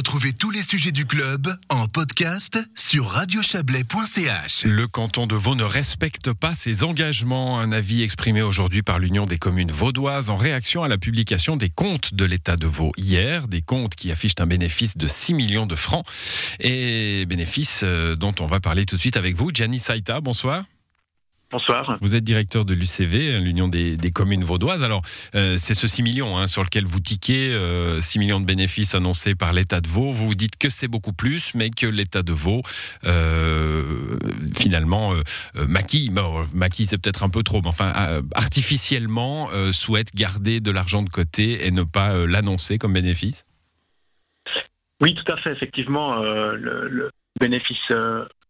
[0.00, 4.64] Retrouvez tous les sujets du club en podcast sur radiochablais.ch.
[4.64, 7.60] Le canton de Vaud ne respecte pas ses engagements.
[7.60, 11.68] Un avis exprimé aujourd'hui par l'Union des communes vaudoises en réaction à la publication des
[11.68, 13.46] comptes de l'État de Vaud hier.
[13.46, 16.06] Des comptes qui affichent un bénéfice de 6 millions de francs.
[16.60, 19.50] Et bénéfices euh, dont on va parler tout de suite avec vous.
[19.52, 20.64] Gianni Saita, bonsoir.
[21.50, 21.98] Bonsoir.
[22.00, 24.84] Vous êtes directeur de l'UCV, l'Union des, communes vaudoises.
[24.84, 25.02] Alors,
[25.34, 28.94] euh, c'est ce 6 millions hein, sur lequel vous tiquez, 6 euh, millions de bénéfices
[28.94, 30.12] annoncés par l'État de Vaud.
[30.12, 32.62] Vous vous dites que c'est beaucoup plus, mais que l'État de Vaud,
[33.04, 33.82] euh,
[34.56, 35.12] finalement,
[35.54, 36.12] maquille,
[36.54, 37.92] maquille c'est peut-être un peu trop, mais enfin,
[38.34, 43.44] artificiellement, souhaite garder de l'argent de côté et ne pas l'annoncer comme bénéfice?
[45.00, 45.52] Oui, tout à fait.
[45.52, 47.78] Effectivement, le, le bénéfice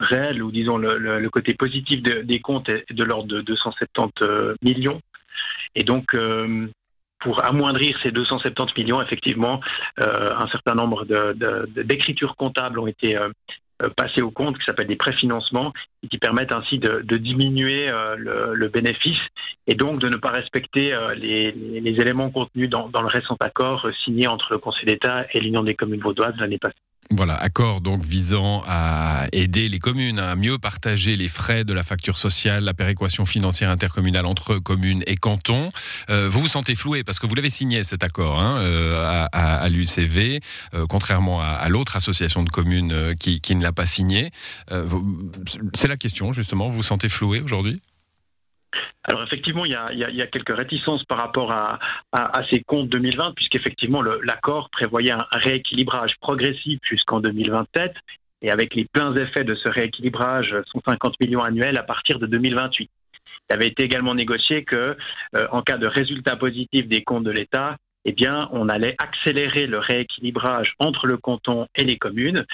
[0.00, 5.00] réel, ou disons le, côté positif des comptes est de l'ordre de 270 euh, millions.
[5.74, 6.66] Et donc, euh,
[7.20, 9.60] pour amoindrir ces 270 millions, effectivement,
[10.00, 11.06] euh, un certain nombre
[11.82, 13.18] d'écritures comptables ont été
[13.96, 19.18] passées au compte, qui s'appellent des préfinancements, et qui permettent ainsi de, diminuer le, bénéfice
[19.66, 21.52] et donc de ne pas respecter les,
[22.00, 25.74] éléments contenus dans, dans, le récent accord signé entre le Conseil d'État et l'Union des
[25.74, 26.76] communes vaudoises l'année passée.
[27.10, 31.84] Voilà, accord donc visant à aider les communes à mieux partager les frais de la
[31.84, 35.70] facture sociale, la péréquation financière intercommunale entre communes et cantons.
[36.10, 39.68] Euh, vous vous sentez floué parce que vous l'avez signé cet accord hein, euh, à,
[39.68, 40.40] l'UCV,
[40.74, 44.30] euh, contrairement à, l'autre association de communes qui, qui, ne l'a pas signé.
[45.74, 47.80] C'est la question justement, vous vous sentez floué aujourd'hui?
[49.04, 51.78] Alors effectivement, il y, a, quelques réticences par rapport à,
[52.50, 57.94] ces comptes 2020, puisqu'effectivement l'accord prévoyait un rééquilibrage progressif jusqu'en 2027,
[58.42, 62.90] et avec les pleins effets de ce rééquilibrage, 150 millions annuels à partir de 2028.
[63.48, 64.96] Il avait été également négocié que,
[65.36, 69.66] euh, en cas de résultat positif des comptes de l'État, eh bien, on allait accélérer
[69.66, 72.44] le rééquilibrage entre le canton et les communes.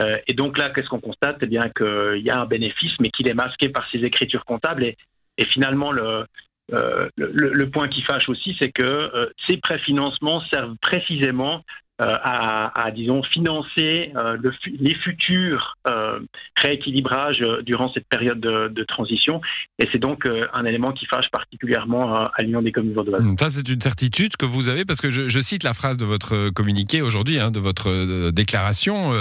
[0.00, 1.38] Euh, et donc là, qu'est-ce qu'on constate?
[1.40, 4.92] Eh bien, qu'il y a un bénéfice, mais qu'il est masqué par ces écritures comptables.
[5.38, 6.26] Et finalement, le,
[6.72, 11.64] euh, le, point qui fâche aussi, c'est que euh, ces préfinancements servent précisément
[12.00, 16.20] euh, à, disons, financer euh, le, les futurs euh,
[16.62, 19.40] rééquilibrages durant cette période de, transition.
[19.80, 23.22] Et c'est donc un élément qui fâche particulièrement à l'Union des communes vaudoises.
[23.22, 26.04] Hum, ça, c'est une certitude que vous avez, parce que je, cite la phrase de
[26.04, 29.12] votre communiqué aujourd'hui, hein, de votre déclaration.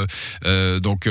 [0.82, 1.10] donc,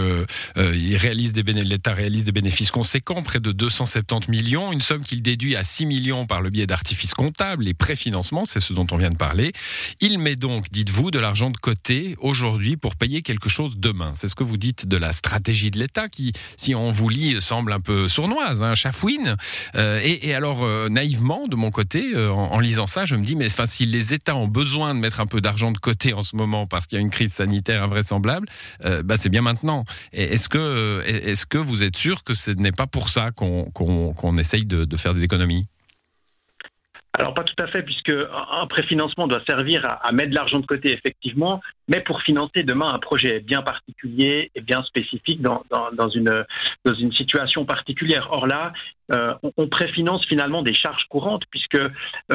[0.56, 5.56] il réalise l'État réalise des bénéfices conséquents, près de 270 millions, une somme qu'il déduit
[5.56, 9.10] à 6 millions par le biais d'artifices comptables, les préfinancements, c'est ce dont on vient
[9.10, 9.52] de parler.
[10.00, 14.12] Il met donc, dites-vous, de l'argent côté aujourd'hui pour payer quelque chose demain.
[14.14, 17.40] C'est ce que vous dites de la stratégie de l'État qui, si on vous lit,
[17.40, 19.36] semble un peu sournoise, hein, chafouine.
[19.74, 23.36] Euh, et, alors, euh, naïvement, de mon côté, euh, en, lisant ça, je me dis,
[23.36, 26.36] mais si les États ont besoin de mettre un peu d'argent de côté en ce
[26.36, 28.48] moment parce qu'il y a une crise sanitaire invraisemblable,
[29.04, 29.84] bah, c'est bien maintenant.
[30.12, 34.64] Est-ce que, est que vous êtes sûr que ce n'est pas pour ça qu'on essaye
[34.66, 35.66] de faire des économies?
[37.18, 40.66] Alors pas tout à fait, puisque un préfinancement doit servir à, mettre de l'argent de
[40.66, 46.08] côté, effectivement, mais pour financer demain un projet bien particulier et bien spécifique dans, dans,
[46.10, 46.44] une,
[46.84, 48.28] dans une situation particulière.
[48.30, 48.72] Or là,
[49.14, 51.88] euh, on, préfinance finalement des charges courantes, puisque euh,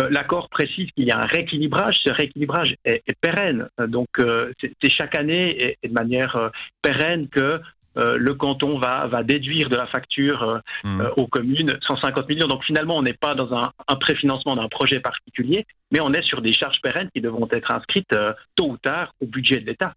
[0.10, 1.96] l'accord précise qu'il y a un rééquilibrage.
[2.06, 7.62] Ce rééquilibrage est, pérenne, donc euh, c'est chaque année et, de manière pérenne que
[7.98, 11.02] euh, le canton va, va déduire de la facture euh, mmh.
[11.02, 12.48] euh, aux communes 150 millions.
[12.48, 16.24] Donc finalement, on n'est pas dans un, un préfinancement d'un projet particulier, mais on est
[16.24, 18.16] sur des charges pérennes qui devront être inscrites
[18.56, 19.94] tôt ou tard au budget de l'État.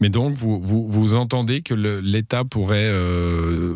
[0.00, 2.90] Mais donc, vous, vous, entendez que l'État pourrait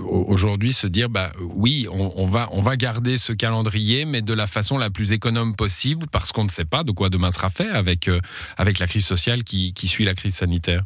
[0.02, 4.48] aujourd'hui se dire, bah oui, on, va, on va garder ce calendrier, mais de la
[4.48, 7.68] façon la plus économe possible, parce qu'on ne sait pas de quoi demain sera fait
[7.68, 8.10] avec,
[8.56, 10.82] avec la crise sociale qui suit la crise sanitaire.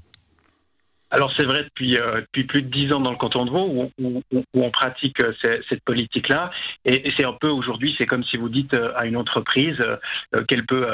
[1.10, 3.66] Alors c'est vrai depuis, euh, depuis plus de dix ans dans le canton de Vaud
[3.66, 5.32] où, où, où on pratique euh,
[5.69, 6.50] cette politique-là
[6.84, 9.78] et, c'est un peu aujourd'hui c'est comme si vous dites euh, à une entreprise
[10.49, 10.87] qu'elle peut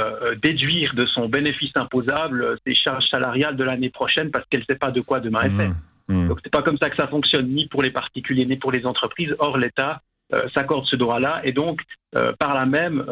[0.42, 4.78] déduire de son bénéfice imposable ses charges salariales de l'année prochaine parce qu'elle ne sait
[4.78, 5.68] pas de quoi demain est fait.
[5.68, 6.28] Mmh, mmh.
[6.28, 8.86] Donc c'est pas comme ça que ça fonctionne ni pour les particuliers ni pour les
[8.86, 9.34] entreprises.
[9.38, 10.00] Or l'État
[10.54, 11.80] s'accorde ce droit-là et donc
[12.38, 13.04] par là même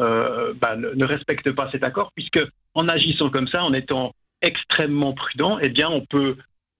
[0.59, 2.43] bah, ne, ne respecte pas cet accord puisque
[2.73, 6.37] en agissant comme ça en étant extrêmement prudent, eh bien, on peut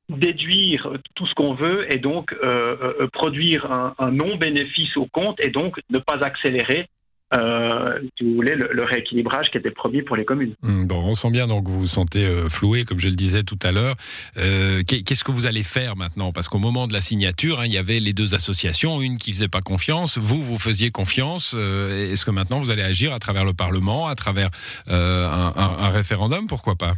[0.09, 5.49] déduire tout ce qu'on veut et donc euh, euh, produire un, non-bénéfice au compte et
[5.49, 6.87] donc ne pas accélérer
[7.33, 10.53] euh, si vous voulez, le, rééquilibrage qui était promis pour les communes.
[10.61, 13.57] Hmm, bon, on sent bien donc vous vous sentez floué, comme je le disais tout
[13.63, 13.95] à l'heure.
[14.35, 16.31] Qu'est-ce que vous allez faire maintenant?
[16.31, 19.33] Parce qu'au moment de la signature, hein, il y avait les deux associations, une qui
[19.33, 21.55] faisait pas confiance, vous, vous faisiez confiance.
[21.55, 24.49] Est-ce que maintenant vous allez agir à travers le Parlement, à travers
[24.87, 26.45] un référendum?
[26.45, 26.93] Pourquoi pas?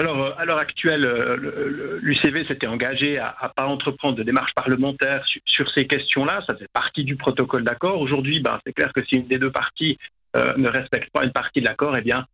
[0.00, 4.52] Alors, euh, à l'heure actuelle, euh, l'UCV s'était engagé à ne pas entreprendre de démarche
[4.54, 6.42] parlementaire sur, ces questions-là.
[6.46, 8.00] Ça fait partie du protocole d'accord.
[8.00, 9.98] Aujourd'hui, ben, c'est clair que si une des deux parties
[10.36, 12.24] euh, ne respecte pas une partie de l'accord, eh bien,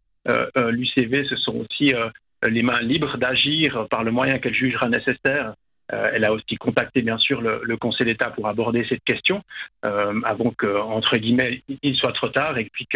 [0.57, 1.95] l'UCV, ce sont aussi
[2.49, 5.55] les mains libres d'agir par le moyen qu'elle jugera nécessaire
[5.93, 9.43] euh, elle a aussi contacté bien sûr le, Conseil d'État pour aborder cette question
[9.85, 12.89] euh, avant que entre guillemets il soit trop tard et puis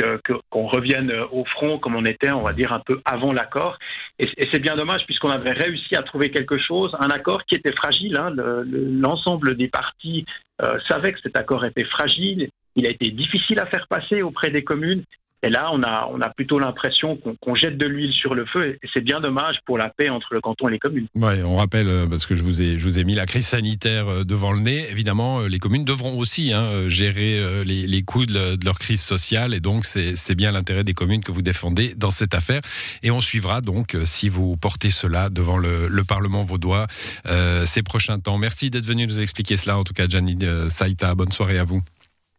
[0.51, 3.79] qu'on revienne au front comme on était, on va dire un peu avant l'accord.
[4.19, 7.75] Et, c'est bien dommage puisqu'on avait réussi à trouver quelque chose, un accord qui était
[7.77, 8.17] fragile.
[8.19, 10.25] Hein, L'ensemble des partis
[10.63, 12.49] euh, savaient que cet accord était fragile.
[12.77, 15.05] Il a été difficile à faire passer auprès des communes
[15.43, 18.79] et là, on a, on a plutôt l'impression qu'on jette de l'huile sur le feu,
[18.83, 21.07] et c'est bien dommage pour la paix entre le canton et les communes.
[21.15, 23.47] Ouais, on rappelle, euh, parce que je vous ai, je vous ai mis la crise
[23.47, 28.03] sanitaire euh, devant le nez, évidemment, euh, les communes devront aussi hein, gérer les, les
[28.03, 31.95] coûts de, leur crise sociale, et donc c'est bien l'intérêt des communes que vous défendez
[31.95, 32.61] dans cette affaire.
[33.03, 36.87] Et on suivra donc, si vous portez cela devant le, le Parlement vaudois
[37.27, 38.39] euh, ces prochains temps.
[38.39, 40.39] Merci d'être venu nous expliquer cela, en tout cas, Gianni
[40.69, 41.15] Saïta.
[41.15, 41.81] Bonne soirée à vous.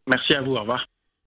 [0.08, 0.86] Merci à vous, au revoir.